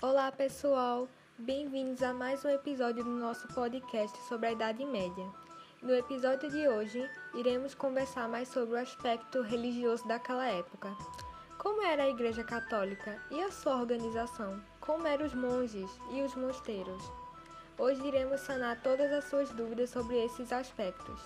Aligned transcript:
Olá, 0.00 0.30
pessoal! 0.30 1.08
Bem-vindos 1.36 2.04
a 2.04 2.12
mais 2.12 2.44
um 2.44 2.48
episódio 2.48 3.02
do 3.02 3.10
nosso 3.10 3.48
podcast 3.48 4.16
sobre 4.28 4.46
a 4.46 4.52
Idade 4.52 4.84
Média. 4.84 5.26
No 5.82 5.92
episódio 5.92 6.48
de 6.48 6.68
hoje, 6.68 7.04
iremos 7.34 7.74
conversar 7.74 8.28
mais 8.28 8.46
sobre 8.46 8.76
o 8.76 8.78
aspecto 8.78 9.42
religioso 9.42 10.06
daquela 10.06 10.46
época. 10.46 10.96
Como 11.58 11.82
era 11.82 12.04
a 12.04 12.08
Igreja 12.08 12.44
Católica 12.44 13.20
e 13.28 13.42
a 13.42 13.50
sua 13.50 13.74
organização? 13.74 14.62
Como 14.80 15.04
eram 15.04 15.26
os 15.26 15.34
monges 15.34 15.90
e 16.12 16.22
os 16.22 16.32
mosteiros? 16.36 17.02
Hoje 17.76 18.00
iremos 18.06 18.40
sanar 18.42 18.80
todas 18.80 19.12
as 19.12 19.24
suas 19.24 19.50
dúvidas 19.50 19.90
sobre 19.90 20.24
esses 20.24 20.52
aspectos. 20.52 21.20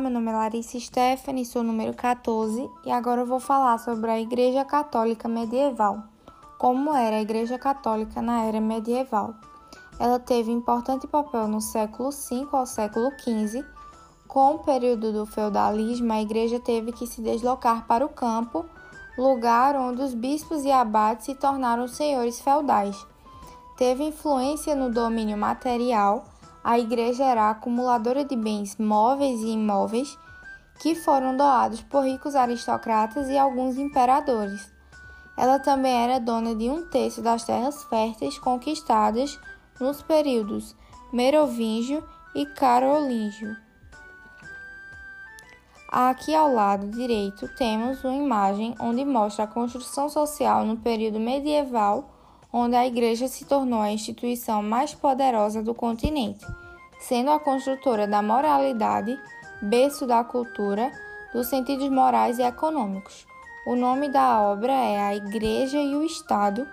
Meu 0.00 0.10
nome 0.10 0.30
é 0.30 0.34
Larissa 0.34 0.80
Stephanie, 0.80 1.44
sou 1.44 1.62
número 1.62 1.92
14 1.92 2.70
e 2.86 2.90
agora 2.90 3.20
eu 3.20 3.26
vou 3.26 3.38
falar 3.38 3.76
sobre 3.78 4.10
a 4.10 4.18
Igreja 4.18 4.64
Católica 4.64 5.28
Medieval. 5.28 6.02
Como 6.58 6.94
era 6.96 7.16
a 7.16 7.20
Igreja 7.20 7.58
Católica 7.58 8.22
na 8.22 8.44
era 8.44 8.62
medieval? 8.62 9.34
Ela 9.98 10.18
teve 10.18 10.50
importante 10.50 11.06
papel 11.06 11.46
no 11.46 11.60
século 11.60 12.10
V 12.10 12.48
ao 12.50 12.64
século 12.64 13.10
XV. 13.18 13.62
Com 14.26 14.54
o 14.54 14.58
período 14.60 15.12
do 15.12 15.26
feudalismo, 15.26 16.10
a 16.14 16.22
igreja 16.22 16.58
teve 16.58 16.92
que 16.92 17.06
se 17.06 17.20
deslocar 17.20 17.86
para 17.86 18.04
o 18.06 18.08
campo, 18.08 18.64
lugar 19.18 19.76
onde 19.76 20.00
os 20.00 20.14
bispos 20.14 20.64
e 20.64 20.72
abades 20.72 21.26
se 21.26 21.34
tornaram 21.34 21.86
senhores 21.86 22.40
feudais. 22.40 22.96
Teve 23.76 24.04
influência 24.04 24.74
no 24.74 24.90
domínio 24.90 25.36
material 25.36 26.24
a 26.62 26.78
igreja 26.78 27.24
era 27.24 27.50
acumuladora 27.50 28.24
de 28.24 28.36
bens 28.36 28.76
móveis 28.76 29.40
e 29.40 29.50
imóveis 29.50 30.18
que 30.80 30.94
foram 30.94 31.36
doados 31.36 31.82
por 31.82 32.04
ricos 32.04 32.34
aristocratas 32.34 33.28
e 33.28 33.38
alguns 33.38 33.76
imperadores. 33.76 34.72
Ela 35.36 35.58
também 35.58 35.92
era 35.92 36.18
dona 36.18 36.54
de 36.54 36.68
um 36.68 36.88
terço 36.88 37.22
das 37.22 37.44
terras 37.44 37.82
férteis 37.84 38.38
conquistadas 38.38 39.38
nos 39.80 40.02
períodos 40.02 40.76
merovingio 41.12 42.04
e 42.34 42.46
carolíngio. 42.46 43.56
Aqui 45.90 46.34
ao 46.34 46.52
lado 46.52 46.86
direito 46.88 47.48
temos 47.56 48.04
uma 48.04 48.14
imagem 48.14 48.74
onde 48.78 49.04
mostra 49.04 49.44
a 49.44 49.48
construção 49.48 50.08
social 50.08 50.64
no 50.64 50.76
período 50.76 51.18
medieval 51.18 52.19
onde 52.52 52.76
a 52.76 52.86
Igreja 52.86 53.28
se 53.28 53.44
tornou 53.44 53.80
a 53.80 53.92
instituição 53.92 54.62
mais 54.62 54.94
poderosa 54.94 55.62
do 55.62 55.74
continente, 55.74 56.44
sendo 56.98 57.30
a 57.30 57.38
construtora 57.38 58.06
da 58.06 58.22
moralidade, 58.22 59.18
berço 59.62 60.06
da 60.06 60.24
cultura, 60.24 60.90
dos 61.32 61.48
sentidos 61.48 61.88
morais 61.88 62.38
e 62.38 62.42
econômicos. 62.42 63.26
O 63.66 63.76
nome 63.76 64.08
da 64.08 64.40
obra 64.40 64.72
é 64.72 65.00
A 65.00 65.14
Igreja 65.14 65.78
e 65.78 65.94
o 65.94 66.02
Estado, 66.02 66.66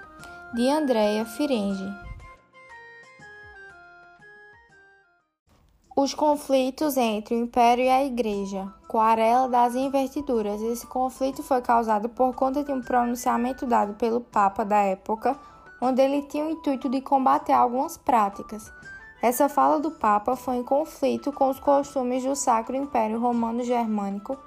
de 0.54 0.70
Andrea 0.70 1.26
Firenze. 1.26 1.86
Os 5.96 6.14
conflitos 6.14 6.96
entre 6.96 7.36
o 7.36 7.40
Império 7.40 7.84
e 7.84 7.90
a 7.90 8.06
Igreja. 8.06 8.72
Quarela 8.88 9.50
das 9.50 9.74
Invertiduras. 9.74 10.62
Esse 10.62 10.86
conflito 10.86 11.42
foi 11.42 11.60
causado 11.62 12.08
por 12.08 12.36
conta 12.36 12.64
de 12.64 12.72
um 12.72 12.82
pronunciamento 12.82 13.66
dado 13.66 13.96
pelo 13.96 14.22
Papa 14.22 14.64
da 14.64 14.78
época, 14.78 15.36
onde 15.82 16.02
ele 16.02 16.24
tinha 16.24 16.46
o 16.46 16.50
intuito 16.50 16.90
de 16.90 17.02
combater 17.02 17.54
algumas 17.54 17.98
práticas. 17.98 18.72
Essa 19.22 19.50
fala 19.50 19.80
do 19.80 19.92
Papa 19.92 20.36
foi 20.36 20.58
em 20.58 20.64
conflito 20.64 21.32
com 21.32 21.50
os 21.50 21.60
costumes 21.60 22.24
do 22.24 22.36
Sacro 22.36 22.76
Império 22.76 23.20
Romano 23.20 23.64
Germânico. 23.64 24.38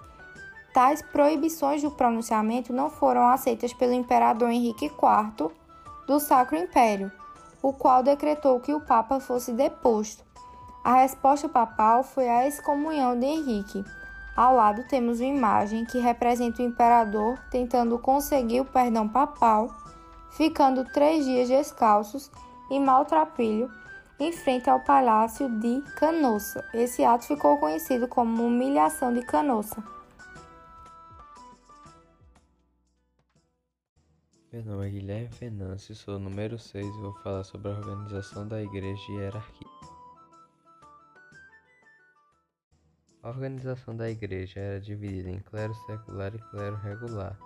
Tais 0.73 1.03
proibições 1.03 1.83
do 1.83 1.91
pronunciamento 1.91 2.73
não 2.73 2.89
foram 2.89 3.29
aceitas 3.29 3.73
pelo 3.73 3.93
imperador 3.93 4.51
Henrique 4.51 4.87
IV 4.87 5.51
do 6.07 6.21
Sacro 6.21 6.57
Império, 6.57 7.11
o 7.61 7.73
qual 7.73 8.03
decretou 8.03 8.61
que 8.61 8.73
o 8.73 8.81
Papa 8.81 9.19
fosse 9.19 9.53
deposto. 9.53 10.25
A 10.85 11.03
resposta 11.03 11.49
papal 11.49 12.05
foi 12.05 12.29
a 12.29 12.47
excomunhão 12.47 13.19
de 13.19 13.27
Henrique. 13.27 13.85
Ao 14.37 14.55
lado 14.55 14.85
temos 14.89 15.21
uma 15.21 15.29
imagem 15.29 15.85
que 15.85 15.99
representa 15.99 16.63
o 16.63 16.65
imperador 16.65 17.39
tentando 17.51 17.99
conseguir 17.99 18.61
o 18.61 18.65
perdão 18.65 19.07
papal 19.07 19.69
ficando 20.31 20.85
três 20.93 21.25
dias 21.25 21.49
descalços 21.49 22.31
e 22.71 22.79
maltrapilho 22.79 23.71
em 24.19 24.33
frente 24.33 24.69
ao 24.69 24.81
palácio 24.81 25.49
de 25.61 25.81
Canossa. 25.97 26.65
Esse 26.75 27.03
ato 27.03 27.25
ficou 27.25 27.59
conhecido 27.59 28.07
como 28.07 28.47
humilhação 28.47 29.13
de 29.13 29.23
Canossa. 29.23 29.83
Meu 34.53 34.65
nome 34.65 34.89
é 34.89 34.91
Guilherme 34.91 35.29
Venâncio, 35.29 35.95
sou 35.95 36.17
o 36.17 36.19
número 36.19 36.59
6 36.59 36.85
e 36.85 37.01
vou 37.01 37.15
falar 37.23 37.45
sobre 37.45 37.71
a 37.71 37.75
organização 37.75 38.47
da 38.47 38.61
igreja 38.61 39.01
e 39.09 39.15
hierarquia. 39.15 39.69
A 43.23 43.29
organização 43.29 43.95
da 43.95 44.11
igreja 44.11 44.59
era 44.59 44.81
dividida 44.81 45.31
em 45.31 45.39
clero 45.39 45.75
secular 45.87 46.35
e 46.35 46.39
clero 46.51 46.77
regular. 46.77 47.39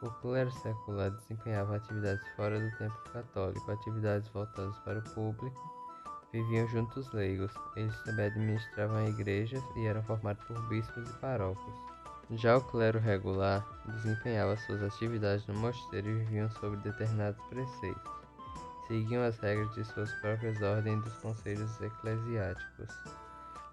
O 0.00 0.10
clero 0.10 0.50
secular 0.52 1.10
desempenhava 1.10 1.74
atividades 1.74 2.24
fora 2.36 2.60
do 2.60 2.76
templo 2.78 3.12
católico, 3.12 3.72
atividades 3.72 4.28
voltadas 4.28 4.78
para 4.80 5.00
o 5.00 5.02
público. 5.14 5.60
Viviam 6.32 6.68
junto 6.68 7.00
os 7.00 7.12
leigos. 7.12 7.52
Eles 7.74 7.96
também 8.02 8.26
administravam 8.26 8.98
a 8.98 9.08
igreja 9.08 9.60
e 9.74 9.86
eram 9.86 10.02
formados 10.04 10.44
por 10.44 10.60
bispos 10.68 11.10
e 11.10 11.12
paróquios. 11.14 11.76
Já 12.32 12.58
o 12.58 12.60
clero 12.60 13.00
regular 13.00 13.66
desempenhava 13.86 14.56
suas 14.58 14.82
atividades 14.82 15.46
no 15.46 15.54
mosteiro 15.54 16.08
e 16.08 16.14
viviam 16.18 16.50
sob 16.50 16.76
determinados 16.76 17.42
preceitos. 17.46 18.12
Seguiam 18.86 19.24
as 19.24 19.36
regras 19.38 19.74
de 19.74 19.84
suas 19.84 20.12
próprias 20.20 20.60
ordens 20.62 21.02
dos 21.02 21.14
conselhos 21.14 21.80
eclesiásticos, 21.80 22.94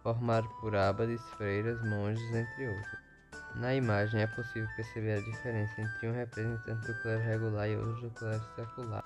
formados 0.02 0.52
por 0.59 0.75
abades, 0.75 1.22
freiras, 1.38 1.80
monges, 1.85 2.34
entre 2.34 2.68
outros. 2.68 3.15
Na 3.55 3.73
imagem 3.73 4.21
é 4.21 4.27
possível 4.27 4.67
perceber 4.75 5.13
a 5.13 5.21
diferença 5.21 5.81
entre 5.81 6.09
um 6.09 6.13
representante 6.13 6.88
do 6.88 7.01
clero 7.01 7.21
regular 7.21 7.69
e 7.69 7.77
outro 7.77 8.01
do 8.01 8.09
clero 8.11 8.43
secular. 8.53 9.03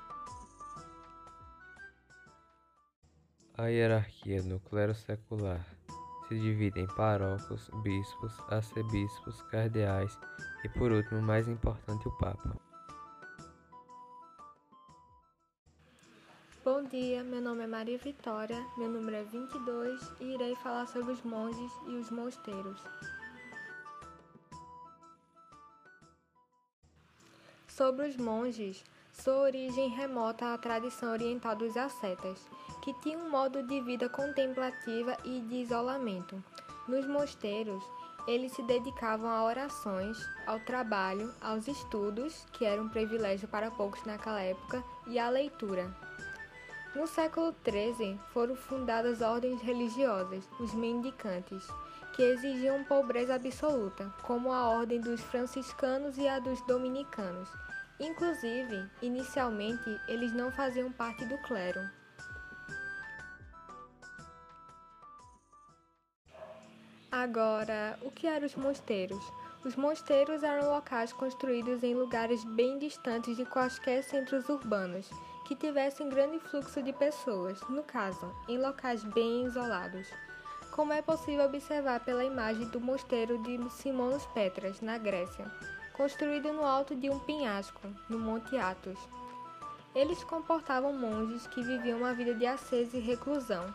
A 3.56 3.68
hierarquia 3.68 4.42
do 4.42 4.60
clero 4.62 4.96
secular 4.96 5.64
se 6.28 6.40
divide 6.40 6.80
em 6.80 6.88
paróquios, 6.88 7.70
bispos, 7.84 8.34
arcebispos, 8.50 9.40
cardeais 9.44 10.18
e, 10.64 10.70
por 10.70 10.92
último, 10.92 11.22
mais 11.22 11.48
importante, 11.48 12.08
o 12.08 12.12
Papa. 12.18 12.56
Bom 16.66 16.84
dia, 16.86 17.24
meu 17.24 17.42
nome 17.42 17.64
é 17.64 17.68
Maria 17.68 17.98
Vitória, 18.00 18.66
meu 18.78 18.90
número 18.90 19.16
é 19.16 19.24
22 19.24 20.12
e 20.20 20.34
irei 20.34 20.56
falar 20.56 20.88
sobre 20.88 21.14
os 21.14 21.22
monges 21.24 21.72
e 21.88 21.96
os 21.96 22.10
mosteiros. 22.10 22.82
Sobre 27.80 28.10
os 28.10 28.18
monges, 28.18 28.84
sua 29.14 29.38
origem 29.38 29.88
remota 29.88 30.54
à 30.54 30.58
tradição 30.58 31.14
oriental 31.14 31.56
dos 31.56 31.78
ascetas, 31.78 32.38
que 32.82 32.94
tinham 32.96 33.22
um 33.22 33.30
modo 33.30 33.64
de 33.64 33.80
vida 33.80 34.10
contemplativa 34.10 35.16
e 35.24 35.40
de 35.40 35.62
isolamento. 35.62 36.44
Nos 36.90 37.08
mosteiros, 37.08 37.82
eles 38.28 38.52
se 38.52 38.62
dedicavam 38.64 39.30
a 39.30 39.46
orações, 39.46 40.18
ao 40.46 40.60
trabalho, 40.60 41.34
aos 41.40 41.70
estudos, 41.70 42.46
que 42.52 42.66
era 42.66 42.82
um 42.82 42.90
privilégio 42.90 43.48
para 43.48 43.72
poucos 43.72 44.04
naquela 44.04 44.42
época, 44.42 44.84
e 45.08 45.18
à 45.18 45.30
leitura. 45.30 45.90
No 46.94 47.08
século 47.08 47.56
XIII 47.64 48.20
foram 48.34 48.58
fundadas 48.58 49.22
ordens 49.22 49.62
religiosas, 49.62 50.44
os 50.60 50.74
mendicantes, 50.74 51.66
que 52.14 52.24
exigiam 52.24 52.84
pobreza 52.84 53.36
absoluta, 53.36 54.14
como 54.24 54.52
a 54.52 54.68
ordem 54.68 55.00
dos 55.00 55.22
franciscanos 55.22 56.18
e 56.18 56.28
a 56.28 56.40
dos 56.40 56.60
dominicanos 56.64 57.48
Inclusive, 58.00 58.90
inicialmente, 59.02 60.00
eles 60.08 60.32
não 60.32 60.50
faziam 60.54 60.90
parte 60.90 61.26
do 61.26 61.38
clero. 61.40 61.82
Agora, 67.12 68.00
o 68.02 68.10
que 68.10 68.26
eram 68.26 68.46
os 68.46 68.56
mosteiros? 68.56 69.22
Os 69.66 69.76
mosteiros 69.76 70.44
eram 70.44 70.70
locais 70.70 71.12
construídos 71.12 71.84
em 71.84 71.94
lugares 71.94 72.42
bem 72.46 72.80
distantes 72.80 73.36
de 73.36 73.44
quaisquer 73.44 74.02
centros 74.02 74.48
urbanos, 74.48 75.10
que 75.46 75.56
tivessem 75.56 76.08
grande 76.08 76.40
fluxo 76.40 76.82
de 76.82 76.94
pessoas, 76.94 77.60
no 77.68 77.84
caso, 77.84 78.34
em 78.48 78.58
locais 78.58 79.04
bem 79.04 79.44
isolados. 79.44 80.08
Como 80.72 80.94
é 80.94 81.02
possível 81.02 81.46
observar 81.46 82.00
pela 82.06 82.24
imagem 82.24 82.70
do 82.70 82.80
mosteiro 82.80 83.42
de 83.44 83.70
Simonos 83.72 84.26
Petras, 84.28 84.80
na 84.80 84.98
Grécia 84.98 85.52
construído 86.00 86.54
no 86.54 86.66
alto 86.66 86.96
de 86.96 87.10
um 87.10 87.20
penhasco, 87.20 87.82
no 88.08 88.18
Monte 88.18 88.56
Athos. 88.56 88.98
Eles 89.94 90.24
comportavam 90.24 90.94
monges 90.94 91.46
que 91.48 91.62
viviam 91.62 92.00
uma 92.00 92.14
vida 92.14 92.34
de 92.34 92.46
ascese 92.46 92.96
e 92.96 93.02
reclusão. 93.02 93.66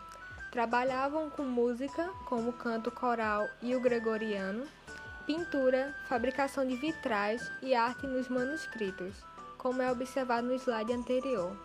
Trabalhavam 0.51 1.29
com 1.29 1.43
música, 1.43 2.09
como 2.25 2.49
o 2.49 2.53
canto 2.53 2.89
coral 2.89 3.47
e 3.61 3.75
o 3.75 3.79
gregoriano, 3.79 4.65
pintura, 5.27 5.95
fabricação 6.09 6.65
de 6.65 6.75
vitrais 6.75 7.47
e 7.61 7.75
arte 7.75 8.07
nos 8.07 8.27
manuscritos, 8.27 9.23
como 9.59 9.83
é 9.83 9.91
observado 9.91 10.47
no 10.47 10.55
slide 10.55 10.93
anterior. 10.93 11.55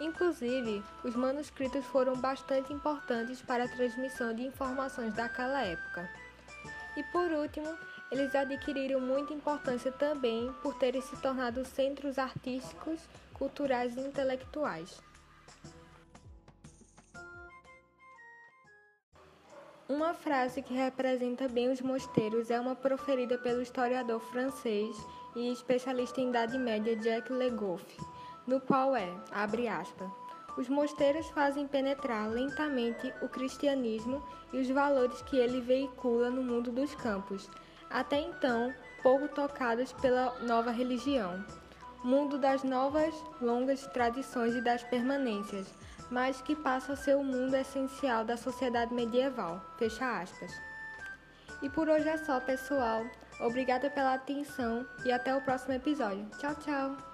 Inclusive, 0.00 0.82
os 1.04 1.14
manuscritos 1.14 1.84
foram 1.86 2.16
bastante 2.16 2.72
importantes 2.72 3.40
para 3.40 3.66
a 3.66 3.68
transmissão 3.68 4.34
de 4.34 4.42
informações 4.42 5.14
daquela 5.14 5.62
época. 5.62 6.10
E 6.96 7.02
por 7.04 7.30
último, 7.30 7.68
eles 8.10 8.34
adquiriram 8.34 9.00
muita 9.00 9.32
importância 9.32 9.90
também 9.90 10.52
por 10.62 10.74
terem 10.74 11.00
se 11.00 11.16
tornado 11.22 11.64
centros 11.64 12.18
artísticos, 12.18 13.00
culturais 13.32 13.96
e 13.96 14.00
intelectuais. 14.00 15.00
Uma 19.88 20.14
frase 20.14 20.62
que 20.62 20.72
representa 20.72 21.48
bem 21.48 21.70
os 21.70 21.80
mosteiros 21.80 22.50
é 22.50 22.58
uma 22.58 22.74
proferida 22.74 23.36
pelo 23.36 23.60
historiador 23.60 24.20
francês 24.20 24.96
e 25.34 25.52
especialista 25.52 26.20
em 26.20 26.30
Idade 26.30 26.56
Média 26.58 26.98
Jacques 27.02 27.36
Legoff, 27.36 27.84
no 28.46 28.60
qual 28.60 28.94
é, 28.96 29.08
abre 29.30 29.68
aspas, 29.68 30.10
os 30.56 30.68
mosteiros 30.68 31.28
fazem 31.30 31.66
penetrar 31.66 32.28
lentamente 32.28 33.12
o 33.22 33.28
cristianismo 33.28 34.22
e 34.52 34.58
os 34.60 34.68
valores 34.68 35.22
que 35.22 35.36
ele 35.36 35.60
veicula 35.60 36.30
no 36.30 36.42
mundo 36.42 36.70
dos 36.70 36.94
campos, 36.94 37.48
até 37.90 38.20
então 38.20 38.72
pouco 39.02 39.28
tocados 39.28 39.92
pela 39.94 40.38
nova 40.40 40.70
religião. 40.70 41.44
Mundo 42.04 42.36
das 42.36 42.64
novas, 42.64 43.14
longas 43.40 43.86
tradições 43.88 44.54
e 44.54 44.60
das 44.60 44.82
permanências, 44.82 45.72
mas 46.10 46.42
que 46.42 46.54
passa 46.54 46.94
a 46.94 46.96
ser 46.96 47.16
o 47.16 47.24
mundo 47.24 47.54
essencial 47.54 48.24
da 48.24 48.36
sociedade 48.36 48.92
medieval. 48.92 49.64
Fecha 49.78 50.20
aspas. 50.20 50.52
E 51.62 51.70
por 51.70 51.88
hoje 51.88 52.08
é 52.08 52.18
só, 52.18 52.40
pessoal. 52.40 53.04
Obrigada 53.40 53.88
pela 53.88 54.14
atenção 54.14 54.86
e 55.04 55.12
até 55.12 55.34
o 55.34 55.40
próximo 55.40 55.74
episódio. 55.74 56.28
Tchau, 56.38 56.54
tchau! 56.56 57.11